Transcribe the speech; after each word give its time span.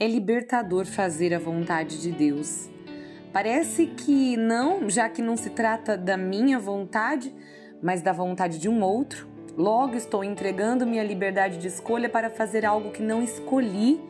É 0.00 0.06
libertador 0.06 0.86
fazer 0.86 1.34
a 1.34 1.38
vontade 1.38 2.00
de 2.00 2.10
Deus. 2.10 2.70
Parece 3.30 3.86
que 3.86 4.38
não, 4.38 4.88
já 4.88 5.06
que 5.06 5.20
não 5.20 5.36
se 5.36 5.50
trata 5.50 5.98
da 5.98 6.16
minha 6.16 6.58
vontade, 6.58 7.32
mas 7.82 8.00
da 8.00 8.10
vontade 8.10 8.58
de 8.58 8.70
um 8.70 8.82
outro. 8.82 9.28
Logo 9.54 9.94
estou 9.94 10.24
entregando 10.24 10.86
minha 10.86 11.04
liberdade 11.04 11.58
de 11.58 11.68
escolha 11.68 12.08
para 12.08 12.30
fazer 12.30 12.64
algo 12.64 12.90
que 12.90 13.02
não 13.02 13.22
escolhi 13.22 14.00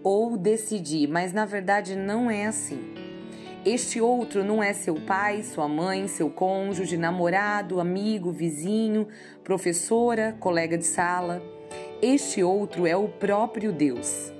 ou 0.00 0.36
decidi, 0.36 1.08
mas 1.08 1.32
na 1.32 1.44
verdade 1.44 1.96
não 1.96 2.30
é 2.30 2.46
assim. 2.46 2.94
Este 3.64 4.00
outro 4.00 4.44
não 4.44 4.62
é 4.62 4.72
seu 4.72 4.94
pai, 4.94 5.42
sua 5.42 5.66
mãe, 5.66 6.06
seu 6.06 6.30
cônjuge, 6.30 6.96
namorado, 6.96 7.80
amigo, 7.80 8.30
vizinho, 8.30 9.08
professora, 9.42 10.36
colega 10.38 10.78
de 10.78 10.84
sala. 10.86 11.42
Este 12.00 12.44
outro 12.44 12.86
é 12.86 12.96
o 12.96 13.08
próprio 13.08 13.72
Deus. 13.72 14.35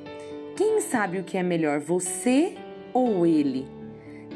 Sabe 0.90 1.18
o 1.18 1.24
que 1.24 1.36
é 1.36 1.42
melhor, 1.42 1.80
você 1.80 2.54
ou 2.92 3.26
ele? 3.26 3.66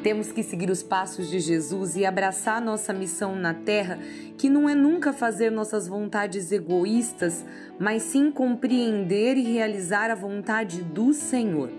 Temos 0.02 0.32
que 0.32 0.42
seguir 0.42 0.68
os 0.68 0.82
passos 0.82 1.30
de 1.30 1.38
Jesus 1.38 1.94
e 1.94 2.04
abraçar 2.04 2.60
nossa 2.60 2.92
missão 2.92 3.36
na 3.36 3.54
terra, 3.54 4.00
que 4.36 4.50
não 4.50 4.68
é 4.68 4.74
nunca 4.74 5.12
fazer 5.12 5.50
nossas 5.50 5.86
vontades 5.86 6.50
egoístas, 6.50 7.44
mas 7.78 8.02
sim 8.02 8.32
compreender 8.32 9.36
e 9.36 9.52
realizar 9.52 10.10
a 10.10 10.14
vontade 10.16 10.82
do 10.82 11.12
Senhor. 11.12 11.70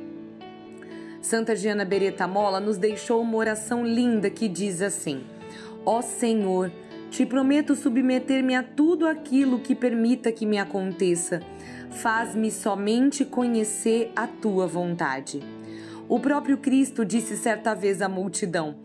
Santa 1.22 1.53
Giana 1.53 1.84
Beretta 1.84 2.26
Mola 2.26 2.62
nos 2.62 2.78
deixou 2.78 3.22
uma 3.22 3.38
oração 3.38 3.86
linda 3.86 4.30
que 4.30 4.48
diz 4.48 4.81
assim: 4.81 5.23
Ó 5.86 6.02
Senhor, 6.02 6.72
te 7.12 7.26
prometo 7.26 7.76
submeter-me 7.76 8.56
a 8.56 8.64
tudo 8.64 9.06
aquilo 9.06 9.60
que 9.60 9.76
permita 9.76 10.32
que 10.32 10.46
me 10.46 10.58
aconteça. 10.58 11.42
Faz-me 11.90 12.50
somente 12.50 13.26
conhecer 13.26 14.14
a 14.16 14.26
tua 14.26 14.66
vontade. 14.66 15.42
O 16.08 16.22
próprio 16.22 16.58
Cristo 16.58 17.04
disse 17.04 17.36
certa 17.36 17.76
vez 17.76 18.02
à 18.02 18.08
multidão: 18.08 18.78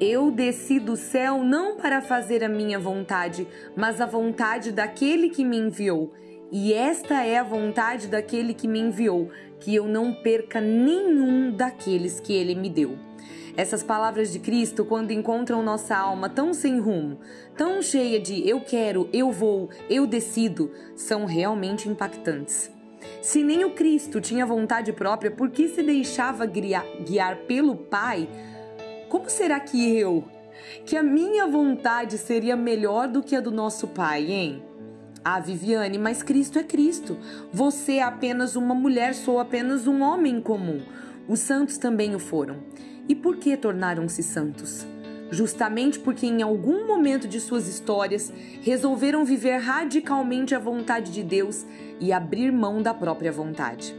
Eu 0.00 0.30
desci 0.30 0.78
do 0.78 0.94
céu 0.94 1.42
não 1.42 1.76
para 1.76 2.00
fazer 2.00 2.44
a 2.44 2.48
minha 2.48 2.78
vontade, 2.78 3.44
mas 3.76 4.00
a 4.00 4.06
vontade 4.06 4.70
daquele 4.70 5.28
que 5.28 5.44
me 5.44 5.58
enviou. 5.58 6.12
E 6.56 6.72
esta 6.72 7.24
é 7.24 7.36
a 7.36 7.42
vontade 7.42 8.06
daquele 8.06 8.54
que 8.54 8.68
me 8.68 8.78
enviou, 8.78 9.28
que 9.58 9.74
eu 9.74 9.88
não 9.88 10.14
perca 10.14 10.60
nenhum 10.60 11.50
daqueles 11.50 12.20
que 12.20 12.32
ele 12.32 12.54
me 12.54 12.70
deu. 12.70 12.96
Essas 13.56 13.82
palavras 13.82 14.32
de 14.32 14.38
Cristo, 14.38 14.84
quando 14.84 15.10
encontram 15.10 15.64
nossa 15.64 15.96
alma 15.96 16.28
tão 16.28 16.54
sem 16.54 16.78
rumo, 16.78 17.18
tão 17.56 17.82
cheia 17.82 18.20
de 18.20 18.48
eu 18.48 18.60
quero, 18.60 19.08
eu 19.12 19.32
vou, 19.32 19.68
eu 19.90 20.06
decido, 20.06 20.70
são 20.94 21.24
realmente 21.24 21.88
impactantes. 21.88 22.70
Se 23.20 23.42
nem 23.42 23.64
o 23.64 23.70
Cristo 23.70 24.20
tinha 24.20 24.46
vontade 24.46 24.92
própria, 24.92 25.32
por 25.32 25.50
que 25.50 25.66
se 25.66 25.82
deixava 25.82 26.46
guiar, 26.46 26.86
guiar 27.04 27.36
pelo 27.48 27.74
Pai? 27.74 28.28
Como 29.08 29.28
será 29.28 29.58
que 29.58 29.98
eu, 29.98 30.22
que 30.84 30.96
a 30.96 31.02
minha 31.02 31.48
vontade 31.48 32.16
seria 32.16 32.54
melhor 32.54 33.08
do 33.08 33.24
que 33.24 33.34
a 33.34 33.40
do 33.40 33.50
nosso 33.50 33.88
Pai, 33.88 34.30
hein? 34.30 34.62
Ah, 35.26 35.40
Viviane, 35.40 35.96
mas 35.96 36.22
Cristo 36.22 36.58
é 36.58 36.62
Cristo. 36.62 37.16
Você 37.50 37.94
é 37.94 38.02
apenas 38.02 38.56
uma 38.56 38.74
mulher, 38.74 39.14
sou 39.14 39.38
apenas 39.38 39.86
um 39.86 40.02
homem 40.02 40.38
comum. 40.38 40.82
Os 41.26 41.40
santos 41.40 41.78
também 41.78 42.14
o 42.14 42.18
foram. 42.18 42.58
E 43.08 43.14
por 43.14 43.38
que 43.38 43.56
tornaram-se 43.56 44.22
santos? 44.22 44.86
Justamente 45.30 45.98
porque 45.98 46.26
em 46.26 46.42
algum 46.42 46.86
momento 46.86 47.26
de 47.26 47.40
suas 47.40 47.66
histórias 47.66 48.30
resolveram 48.60 49.24
viver 49.24 49.56
radicalmente 49.56 50.54
a 50.54 50.58
vontade 50.58 51.10
de 51.10 51.22
Deus 51.22 51.64
e 51.98 52.12
abrir 52.12 52.52
mão 52.52 52.82
da 52.82 52.92
própria 52.92 53.32
vontade. 53.32 53.96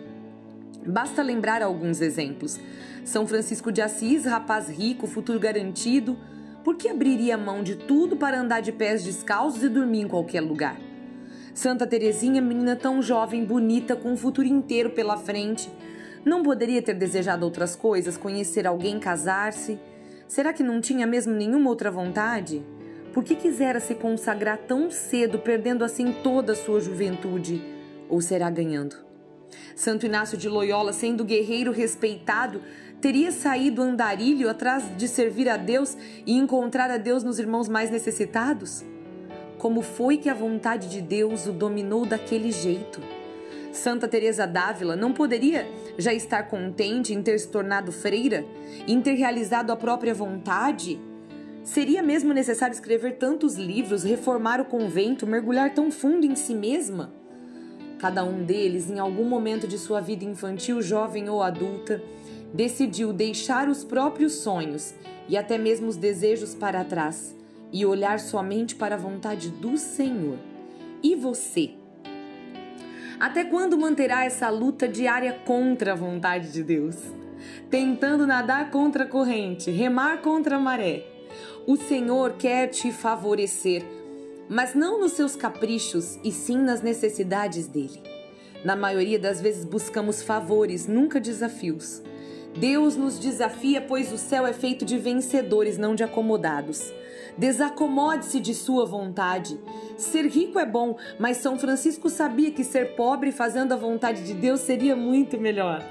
Basta 0.86 1.24
lembrar 1.24 1.64
alguns 1.64 2.02
exemplos. 2.02 2.60
São 3.04 3.26
Francisco 3.26 3.72
de 3.72 3.82
Assis, 3.82 4.26
rapaz 4.26 4.70
rico, 4.70 5.08
futuro 5.08 5.40
garantido, 5.40 6.16
por 6.64 6.76
que 6.76 6.88
abriria 6.88 7.36
mão 7.36 7.64
de 7.64 7.76
tudo 7.76 8.16
para 8.16 8.40
andar 8.40 8.62
de 8.62 8.72
pés 8.72 9.04
descalços 9.04 9.64
e 9.64 9.70
dormir 9.70 10.02
em 10.02 10.08
qualquer 10.08 10.42
lugar? 10.42 10.85
Santa 11.56 11.88
Teresinha, 11.88 12.42
menina 12.42 12.76
tão 12.76 13.02
jovem, 13.02 13.46
bonita, 13.46 13.96
com 13.96 14.12
um 14.12 14.18
futuro 14.18 14.46
inteiro 14.46 14.90
pela 14.90 15.16
frente, 15.16 15.72
não 16.26 16.44
poderia 16.44 16.82
ter 16.82 16.94
desejado 16.94 17.46
outras 17.46 17.78
coisas, 17.78 18.18
conhecer 18.18 18.68
alguém, 18.68 19.00
casar-se? 19.00 19.80
Será 20.28 20.52
que 20.52 20.62
não 20.62 20.82
tinha 20.82 21.08
mesmo 21.08 21.34
nenhuma 21.34 21.70
outra 21.70 21.90
vontade? 21.90 22.62
Por 23.14 23.24
que 23.24 23.36
quisera 23.36 23.80
se 23.80 23.96
consagrar 23.96 24.58
tão 24.68 24.92
cedo, 24.92 25.40
perdendo 25.40 25.86
assim 25.86 26.14
toda 26.22 26.52
a 26.52 26.56
sua 26.56 26.82
juventude? 26.82 27.64
Ou 28.10 28.20
será 28.20 28.50
ganhando? 28.50 28.98
Santo 29.78 30.06
Inácio 30.06 30.38
de 30.38 30.50
Loyola, 30.50 30.92
sendo 30.92 31.24
guerreiro 31.24 31.72
respeitado, 31.72 32.62
teria 33.00 33.32
saído 33.32 33.82
andarilho 33.82 34.50
atrás 34.50 34.84
de 34.98 35.08
servir 35.08 35.48
a 35.48 35.56
Deus 35.56 35.96
e 36.26 36.34
encontrar 36.34 36.92
a 36.92 36.98
Deus 36.98 37.24
nos 37.24 37.40
irmãos 37.40 37.70
mais 37.70 37.90
necessitados? 37.90 38.84
Como 39.66 39.82
foi 39.82 40.18
que 40.18 40.30
a 40.30 40.34
vontade 40.36 40.88
de 40.88 41.02
Deus 41.02 41.48
o 41.48 41.52
dominou 41.52 42.06
daquele 42.06 42.52
jeito? 42.52 43.02
Santa 43.72 44.08
Teresa 44.08 44.46
d'Ávila 44.46 44.96
não 44.96 45.12
poderia 45.12 45.68
já 45.98 46.14
estar 46.14 46.44
contente 46.44 47.16
em 47.16 47.24
ter 47.24 47.40
se 47.40 47.48
tornado 47.48 47.92
freira, 47.92 48.46
em 48.88 49.02
ter 49.02 49.14
realizado 49.14 49.72
a 49.72 49.76
própria 49.76 50.14
vontade? 50.14 51.02
Seria 51.64 52.04
mesmo 52.04 52.32
necessário 52.32 52.74
escrever 52.74 53.14
tantos 53.14 53.56
livros, 53.56 54.04
reformar 54.04 54.62
o 54.62 54.66
convento, 54.66 55.26
mergulhar 55.26 55.74
tão 55.74 55.90
fundo 55.90 56.28
em 56.28 56.36
si 56.36 56.54
mesma? 56.54 57.12
Cada 57.98 58.24
um 58.24 58.44
deles, 58.44 58.88
em 58.88 59.00
algum 59.00 59.26
momento 59.28 59.68
de 59.68 59.80
sua 59.80 60.00
vida 60.00 60.24
infantil, 60.24 60.80
jovem 60.80 61.28
ou 61.28 61.42
adulta, 61.42 62.04
decidiu 62.54 63.12
deixar 63.12 63.68
os 63.68 63.84
próprios 63.84 64.34
sonhos 64.34 64.94
e 65.28 65.36
até 65.36 65.58
mesmo 65.58 65.88
os 65.88 65.98
desejos 65.98 66.54
para 66.54 66.84
trás 66.84 67.36
e 67.76 67.86
olhar 67.86 68.22
somente 68.22 68.74
para 68.74 68.96
a 68.96 68.98
vontade 68.98 69.50
do 69.50 69.78
Senhor. 69.78 70.38
E 71.04 71.14
você? 71.14 71.72
Até 73.20 73.44
quando 73.44 73.78
manterá 73.78 74.24
essa 74.24 74.50
luta 74.50 74.88
diária 74.88 75.34
contra 75.44 75.92
a 75.92 75.96
vontade 75.96 76.54
de 76.54 76.64
Deus? 76.64 76.96
Tentando 77.70 78.26
nadar 78.26 78.72
contra 78.72 79.04
a 79.04 79.08
corrente, 79.08 79.72
remar 79.72 80.22
contra 80.22 80.56
a 80.56 80.60
maré. 80.60 81.06
O 81.68 81.76
Senhor 81.76 82.36
quer 82.40 82.68
te 82.68 82.94
favorecer, 82.94 83.84
mas 84.48 84.74
não 84.74 84.98
nos 84.98 85.12
seus 85.12 85.36
caprichos, 85.36 86.18
e 86.24 86.32
sim 86.32 86.60
nas 86.60 86.82
necessidades 86.82 87.68
dele. 87.68 88.02
Na 88.64 88.78
maioria 88.78 89.20
das 89.20 89.42
vezes 89.42 89.66
buscamos 89.66 90.24
favores, 90.24 90.88
nunca 90.88 91.20
desafios. 91.20 92.02
Deus 92.58 92.96
nos 92.96 93.20
desafia, 93.20 93.82
pois 93.82 94.14
o 94.14 94.18
céu 94.18 94.48
é 94.48 94.54
feito 94.54 94.86
de 94.86 94.98
vencedores, 94.98 95.78
não 95.78 95.94
de 95.94 96.06
acomodados. 96.06 96.90
Desacomode-se 97.38 98.40
de 98.40 98.54
sua 98.54 98.86
vontade. 98.86 99.60
Ser 99.98 100.26
rico 100.28 100.58
é 100.58 100.66
bom, 100.66 100.98
mas 101.20 101.38
São 101.38 101.58
Francisco 101.60 102.10
sabia 102.10 102.52
que 102.52 102.64
ser 102.64 102.96
pobre 102.96 103.32
fazendo 103.32 103.74
a 103.74 103.78
vontade 103.78 104.24
de 104.24 104.34
Deus 104.34 104.62
seria 104.62 104.96
muito 104.96 105.40
melhor. 105.40 105.84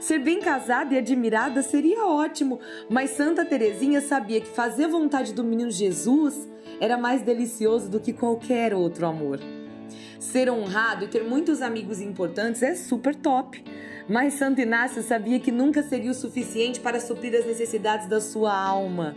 Ser 0.00 0.18
bem 0.18 0.40
casada 0.40 0.94
e 0.94 0.98
admirada 0.98 1.62
seria 1.62 2.06
ótimo, 2.06 2.60
mas 2.88 3.10
Santa 3.10 3.44
Teresinha 3.44 4.00
sabia 4.00 4.40
que 4.40 4.48
fazer 4.48 4.84
a 4.84 4.88
vontade 4.88 5.32
do 5.32 5.42
menino 5.44 5.70
Jesus 5.70 6.48
era 6.80 6.96
mais 6.96 7.22
delicioso 7.22 7.88
do 7.88 8.00
que 8.00 8.12
qualquer 8.12 8.74
outro 8.74 9.06
amor. 9.06 9.40
Ser 10.18 10.50
honrado 10.50 11.04
e 11.04 11.08
ter 11.08 11.24
muitos 11.24 11.62
amigos 11.62 12.00
importantes 12.00 12.62
é 12.62 12.74
super 12.74 13.14
top. 13.14 13.62
Mas 14.08 14.34
Santo 14.34 14.60
Inácio 14.60 15.02
sabia 15.02 15.40
que 15.40 15.50
nunca 15.50 15.82
seria 15.82 16.10
o 16.10 16.14
suficiente 16.14 16.78
para 16.78 17.00
suprir 17.00 17.34
as 17.34 17.44
necessidades 17.44 18.06
da 18.06 18.20
sua 18.20 18.56
alma. 18.56 19.14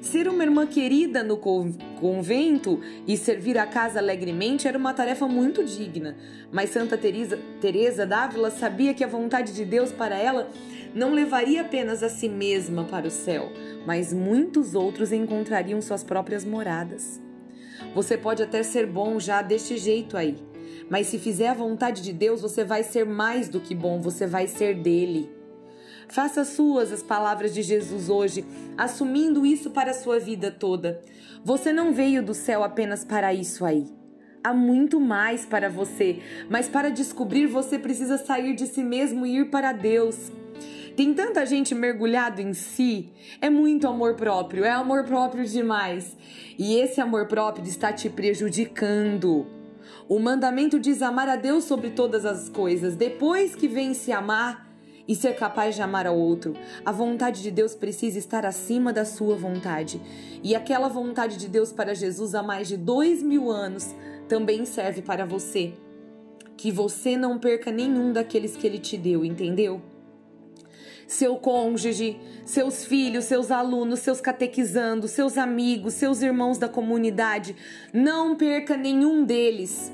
Ser 0.00 0.28
uma 0.28 0.42
irmã 0.42 0.66
querida 0.66 1.22
no 1.22 1.36
convento 1.36 2.80
e 3.06 3.18
servir 3.18 3.58
a 3.58 3.66
casa 3.66 3.98
alegremente 3.98 4.66
era 4.66 4.78
uma 4.78 4.94
tarefa 4.94 5.28
muito 5.28 5.62
digna, 5.62 6.16
mas 6.50 6.70
Santa 6.70 6.96
Teresa, 6.96 7.38
Teresa 7.60 8.06
d'Ávila 8.06 8.50
sabia 8.50 8.94
que 8.94 9.04
a 9.04 9.08
vontade 9.08 9.52
de 9.52 9.64
Deus 9.64 9.92
para 9.92 10.16
ela 10.16 10.48
não 10.94 11.12
levaria 11.12 11.60
apenas 11.60 12.02
a 12.02 12.08
si 12.08 12.30
mesma 12.30 12.84
para 12.84 13.06
o 13.06 13.10
céu, 13.10 13.52
mas 13.86 14.12
muitos 14.12 14.74
outros 14.74 15.12
encontrariam 15.12 15.82
suas 15.82 16.02
próprias 16.02 16.46
moradas. 16.46 17.20
Você 17.94 18.16
pode 18.16 18.42
até 18.42 18.62
ser 18.62 18.86
bom 18.86 19.20
já 19.20 19.42
deste 19.42 19.76
jeito 19.76 20.16
aí, 20.16 20.36
mas 20.88 21.08
se 21.08 21.18
fizer 21.18 21.48
a 21.48 21.54
vontade 21.54 22.00
de 22.00 22.12
Deus, 22.12 22.40
você 22.40 22.64
vai 22.64 22.82
ser 22.82 23.04
mais 23.04 23.50
do 23.50 23.60
que 23.60 23.74
bom, 23.74 24.00
você 24.00 24.26
vai 24.26 24.46
ser 24.46 24.74
dele. 24.74 25.30
Faça 26.10 26.44
suas 26.44 26.92
as 26.92 27.04
palavras 27.04 27.54
de 27.54 27.62
Jesus 27.62 28.08
hoje, 28.08 28.44
assumindo 28.76 29.46
isso 29.46 29.70
para 29.70 29.92
a 29.92 29.94
sua 29.94 30.18
vida 30.18 30.50
toda. 30.50 31.00
Você 31.44 31.72
não 31.72 31.92
veio 31.92 32.20
do 32.20 32.34
céu 32.34 32.64
apenas 32.64 33.04
para 33.04 33.32
isso 33.32 33.64
aí. 33.64 33.86
Há 34.42 34.52
muito 34.52 34.98
mais 34.98 35.46
para 35.46 35.68
você, 35.68 36.18
mas 36.48 36.68
para 36.68 36.90
descobrir 36.90 37.46
você 37.46 37.78
precisa 37.78 38.18
sair 38.18 38.54
de 38.54 38.66
si 38.66 38.82
mesmo 38.82 39.24
e 39.24 39.38
ir 39.38 39.50
para 39.50 39.72
Deus. 39.72 40.32
Tem 40.96 41.14
tanta 41.14 41.46
gente 41.46 41.76
mergulhado 41.76 42.40
em 42.40 42.54
si, 42.54 43.12
é 43.40 43.48
muito 43.48 43.86
amor 43.86 44.16
próprio, 44.16 44.64
é 44.64 44.70
amor 44.70 45.04
próprio 45.04 45.44
demais. 45.44 46.16
E 46.58 46.74
esse 46.74 47.00
amor 47.00 47.28
próprio 47.28 47.64
está 47.66 47.92
te 47.92 48.10
prejudicando. 48.10 49.46
O 50.08 50.18
mandamento 50.18 50.80
diz 50.80 51.02
amar 51.02 51.28
a 51.28 51.36
Deus 51.36 51.64
sobre 51.64 51.90
todas 51.90 52.24
as 52.24 52.48
coisas. 52.48 52.96
Depois 52.96 53.54
que 53.54 53.68
vem 53.68 53.94
se 53.94 54.10
amar, 54.10 54.69
e 55.06 55.14
ser 55.14 55.34
capaz 55.34 55.74
de 55.74 55.82
amar 55.82 56.06
ao 56.06 56.16
outro. 56.16 56.54
A 56.84 56.92
vontade 56.92 57.42
de 57.42 57.50
Deus 57.50 57.74
precisa 57.74 58.18
estar 58.18 58.46
acima 58.46 58.92
da 58.92 59.04
sua 59.04 59.36
vontade. 59.36 60.00
E 60.42 60.54
aquela 60.54 60.88
vontade 60.88 61.36
de 61.36 61.48
Deus 61.48 61.72
para 61.72 61.94
Jesus 61.94 62.34
há 62.34 62.42
mais 62.42 62.68
de 62.68 62.76
dois 62.76 63.22
mil 63.22 63.50
anos 63.50 63.94
também 64.28 64.64
serve 64.64 65.02
para 65.02 65.26
você. 65.26 65.72
Que 66.56 66.70
você 66.70 67.16
não 67.16 67.38
perca 67.38 67.70
nenhum 67.70 68.12
daqueles 68.12 68.56
que 68.56 68.66
Ele 68.66 68.78
te 68.78 68.96
deu, 68.96 69.24
entendeu? 69.24 69.80
seu 71.10 71.34
cônjuge, 71.34 72.16
seus 72.44 72.84
filhos, 72.84 73.24
seus 73.24 73.50
alunos, 73.50 73.98
seus 73.98 74.20
catequizandos, 74.20 75.10
seus 75.10 75.36
amigos, 75.36 75.94
seus 75.94 76.22
irmãos 76.22 76.56
da 76.56 76.68
comunidade. 76.68 77.56
Não 77.92 78.36
perca 78.36 78.76
nenhum 78.76 79.24
deles. 79.24 79.92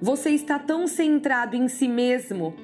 Você 0.00 0.30
está 0.30 0.60
tão 0.60 0.86
centrado 0.86 1.56
em 1.56 1.66
si 1.66 1.88
mesmo, 1.88 2.54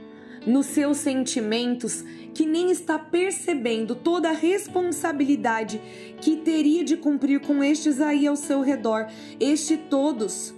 nos 0.48 0.66
seus 0.66 0.96
sentimentos, 0.96 2.02
que 2.34 2.46
nem 2.46 2.70
está 2.70 2.98
percebendo 2.98 3.94
toda 3.94 4.30
a 4.30 4.32
responsabilidade 4.32 5.80
que 6.20 6.36
teria 6.36 6.82
de 6.84 6.96
cumprir 6.96 7.40
com 7.40 7.62
estes 7.62 8.00
aí 8.00 8.26
ao 8.26 8.36
seu 8.36 8.60
redor, 8.60 9.06
este 9.38 9.76
todos, 9.76 10.54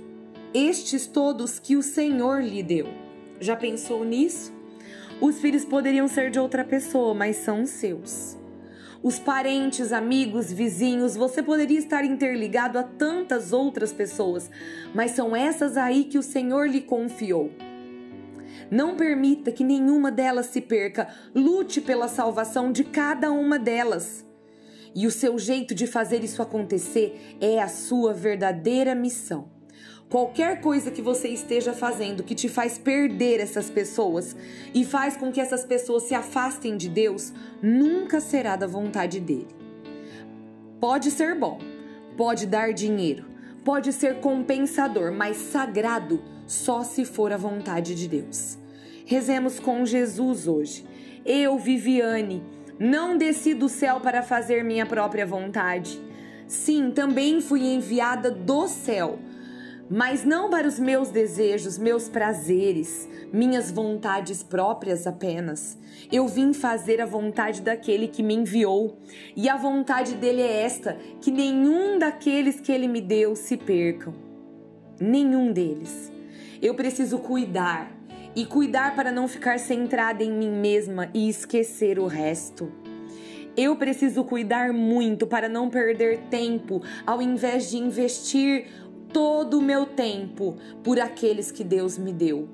estes 0.55 1.07
todos 1.07 1.59
que 1.59 1.77
o 1.77 1.83
Senhor 1.83 2.43
lhe 2.43 2.63
deu. 2.63 2.87
Já 3.41 3.57
pensou 3.57 4.05
nisso? 4.05 4.53
Os 5.21 5.39
filhos 5.39 5.65
poderiam 5.65 6.09
ser 6.09 6.31
de 6.31 6.39
outra 6.39 6.65
pessoa, 6.65 7.13
mas 7.13 7.37
são 7.37 7.67
seus. 7.67 8.39
Os 9.03 9.19
parentes, 9.19 9.93
amigos, 9.93 10.53
vizinhos, 10.53 11.17
você 11.17 11.43
poderia 11.43 11.79
estar 11.79 12.05
interligado 12.05 12.79
a 12.79 12.83
tantas 12.83 13.53
outras 13.53 13.93
pessoas, 13.93 14.51
mas 14.95 15.13
são 15.13 15.35
essas 15.35 15.77
aí 15.79 16.05
que 16.05 16.19
o 16.19 16.23
Senhor 16.23 16.69
lhe 16.69 16.83
confiou. 16.83 17.51
Não 18.71 18.95
permita 18.95 19.51
que 19.51 19.65
nenhuma 19.65 20.11
delas 20.11 20.47
se 20.47 20.61
perca. 20.61 21.09
Lute 21.35 21.81
pela 21.81 22.07
salvação 22.07 22.71
de 22.71 22.85
cada 22.85 23.33
uma 23.33 23.59
delas. 23.59 24.25
E 24.95 25.07
o 25.07 25.11
seu 25.11 25.39
jeito 25.39 25.75
de 25.75 25.87
fazer 25.87 26.23
isso 26.23 26.43
acontecer 26.43 27.37
é 27.41 27.61
a 27.61 27.69
sua 27.69 28.13
verdadeira 28.13 28.95
missão. 28.95 29.49
Qualquer 30.09 30.61
coisa 30.61 30.91
que 30.91 31.01
você 31.01 31.29
esteja 31.29 31.73
fazendo 31.73 32.25
que 32.25 32.35
te 32.35 32.49
faz 32.49 32.77
perder 32.77 33.39
essas 33.39 33.71
pessoas 33.71 34.35
e 34.75 34.85
faz 34.85 35.17
com 35.17 35.31
que 35.31 35.41
essas 35.41 35.65
pessoas 35.65 36.03
se 36.03 36.15
afastem 36.17 36.77
de 36.77 36.89
Deus, 36.89 37.33
nunca 37.63 38.21
será 38.21 38.57
da 38.57 38.67
vontade 38.67 39.21
dele. 39.21 39.47
Pode 40.81 41.13
ser 41.13 41.39
bom, 41.39 41.61
pode 42.17 42.45
dar 42.47 42.73
dinheiro, 42.73 43.25
pode 43.65 43.93
ser 43.93 44.17
compensador, 44.21 45.13
mas 45.13 45.37
sagrado 45.37 46.21
só 46.45 46.83
se 46.83 47.05
for 47.05 47.33
a 47.33 47.37
vontade 47.37 47.95
de 47.95 48.09
Deus. 48.09 48.59
Rezemos 49.11 49.59
com 49.59 49.85
Jesus 49.85 50.47
hoje. 50.47 50.87
Eu, 51.27 51.59
Viviane, 51.59 52.45
não 52.79 53.19
desci 53.19 53.55
do 53.55 53.69
céu 53.69 53.99
para 53.99 54.23
fazer 54.23 54.63
minha 54.63 54.87
própria 54.87 55.27
vontade. 55.27 56.01
Sim, 56.47 56.93
também 56.93 57.41
fui 57.41 57.75
enviada 57.75 58.31
do 58.31 58.69
céu 58.69 59.19
mas 59.93 60.25
não 60.25 60.49
para 60.49 60.69
os 60.69 60.79
meus 60.79 61.09
desejos, 61.09 61.77
meus 61.77 62.09
prazeres, 62.09 63.09
minhas 63.33 63.73
vontades 63.73 64.41
próprias 64.41 65.05
apenas. 65.05 65.77
Eu 66.13 66.29
vim 66.29 66.53
fazer 66.53 67.01
a 67.01 67.07
vontade 67.07 67.61
daquele 67.61 68.07
que 68.07 68.23
me 68.23 68.35
enviou, 68.35 68.99
e 69.35 69.49
a 69.49 69.57
vontade 69.57 70.15
dele 70.15 70.43
é 70.43 70.63
esta: 70.63 70.97
que 71.21 71.33
nenhum 71.33 71.99
daqueles 71.99 72.61
que 72.61 72.71
ele 72.71 72.87
me 72.87 73.01
deu 73.01 73.35
se 73.35 73.57
percam. 73.57 74.15
Nenhum 75.01 75.53
deles. 75.53 76.13
Eu 76.63 76.75
preciso 76.77 77.19
cuidar, 77.19 77.91
e 78.35 78.47
cuidar 78.47 78.95
para 78.95 79.11
não 79.11 79.27
ficar 79.27 79.59
centrada 79.59 80.23
em 80.23 80.31
mim 80.31 80.51
mesma 80.51 81.11
e 81.13 81.29
esquecer 81.29 81.99
o 81.99 82.07
resto. 82.07 82.71
Eu 83.57 83.77
preciso 83.77 84.25
cuidar 84.25 84.73
muito 84.73 85.27
para 85.27 85.49
não 85.49 85.69
perder 85.69 86.21
tempo 86.31 86.83
ao 87.07 87.21
invés 87.21 87.71
de 87.71 87.79
investir 87.79 88.67
todo 89.13 89.59
o 89.59 89.63
meu 89.63 89.87
tempo 89.87 90.57
por 90.85 91.01
aqueles 91.01 91.51
que 91.51 91.65
Deus 91.65 91.99
me 91.99 92.13
deu. 92.13 92.49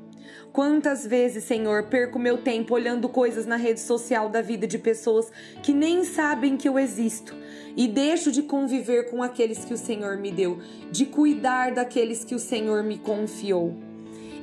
Quantas 0.53 1.07
vezes, 1.07 1.45
Senhor, 1.45 1.85
perco 1.85 2.19
meu 2.19 2.39
tempo 2.39 2.75
olhando 2.75 3.11
coisas 3.11 3.45
na 3.45 3.57
rede 3.57 3.79
social 3.79 4.31
da 4.31 4.41
vida 4.41 4.67
de 4.67 4.79
pessoas 4.79 5.31
que 5.63 5.73
nem 5.73 6.03
sabem 6.03 6.57
que 6.57 6.67
eu 6.67 6.79
existo 6.79 7.35
e 7.77 7.87
deixo 7.87 8.33
de 8.33 8.43
conviver 8.43 9.11
com 9.11 9.23
aqueles 9.23 9.67
que 9.67 9.75
o 9.75 9.79
Senhor 9.79 10.17
me 10.17 10.33
deu, 10.33 10.59
de 10.91 11.05
cuidar 11.05 11.75
daqueles 11.75 12.25
que 12.25 12.35
o 12.35 12.39
Senhor 12.39 12.83
me 12.83 12.97
confiou. 12.97 13.86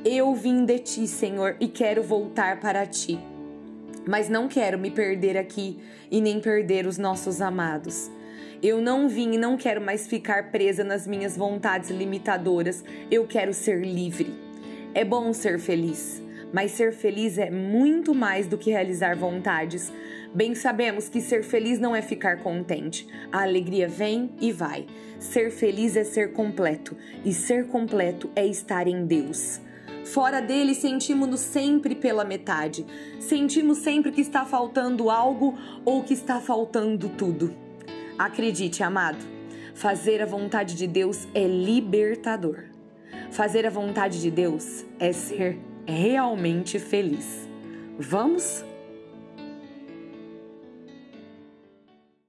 Eu 0.05 0.35
vim 0.35 0.65
de 0.65 0.79
ti, 0.79 1.07
Senhor, 1.07 1.55
e 1.61 1.67
quero 1.69 2.03
voltar 2.03 2.59
para 2.59 2.85
ti. 2.85 3.17
Mas 4.05 4.27
não 4.27 4.49
quero 4.49 4.77
me 4.77 4.91
perder 4.91 5.37
aqui 5.37 5.79
e 6.11 6.19
nem 6.19 6.41
perder 6.41 6.85
os 6.85 6.97
nossos 6.97 7.39
amados. 7.39 8.11
Eu 8.61 8.81
não 8.81 9.07
vim 9.07 9.35
e 9.35 9.37
não 9.37 9.55
quero 9.55 9.79
mais 9.79 10.05
ficar 10.05 10.51
presa 10.51 10.83
nas 10.83 11.07
minhas 11.07 11.37
vontades 11.37 11.89
limitadoras. 11.89 12.83
Eu 13.09 13.25
quero 13.25 13.53
ser 13.53 13.79
livre. 13.79 14.33
É 14.93 15.05
bom 15.05 15.31
ser 15.31 15.57
feliz, 15.57 16.21
mas 16.51 16.71
ser 16.71 16.91
feliz 16.91 17.37
é 17.37 17.49
muito 17.49 18.13
mais 18.13 18.45
do 18.45 18.57
que 18.57 18.71
realizar 18.71 19.15
vontades. 19.15 19.89
Bem 20.35 20.53
sabemos 20.53 21.07
que 21.07 21.21
ser 21.21 21.45
feliz 21.45 21.79
não 21.79 21.95
é 21.95 22.01
ficar 22.01 22.43
contente. 22.43 23.07
A 23.31 23.43
alegria 23.43 23.87
vem 23.87 24.31
e 24.41 24.51
vai. 24.51 24.85
Ser 25.17 25.49
feliz 25.49 25.95
é 25.95 26.03
ser 26.03 26.33
completo, 26.33 26.93
e 27.23 27.31
ser 27.31 27.67
completo 27.67 28.29
é 28.35 28.45
estar 28.45 28.85
em 28.85 29.05
Deus. 29.05 29.61
Fora 30.05 30.41
dele, 30.41 30.75
sentimos-nos 30.75 31.39
sempre 31.39 31.95
pela 31.95 32.25
metade. 32.25 32.85
Sentimos 33.19 33.79
sempre 33.79 34.11
que 34.11 34.21
está 34.21 34.45
faltando 34.45 35.09
algo 35.09 35.57
ou 35.85 36.03
que 36.03 36.13
está 36.13 36.39
faltando 36.39 37.09
tudo. 37.09 37.53
Acredite, 38.17 38.83
amado, 38.83 39.23
fazer 39.73 40.21
a 40.21 40.25
vontade 40.25 40.75
de 40.75 40.87
Deus 40.87 41.27
é 41.33 41.47
libertador. 41.47 42.65
Fazer 43.31 43.65
a 43.65 43.69
vontade 43.69 44.21
de 44.21 44.29
Deus 44.29 44.85
é 44.99 45.11
ser 45.11 45.59
realmente 45.87 46.77
feliz. 46.79 47.49
Vamos? 47.97 48.63